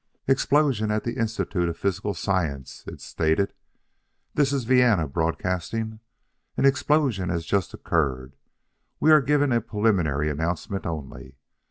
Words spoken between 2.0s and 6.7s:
Science!" it stated. "This is Vienna broadcasting. An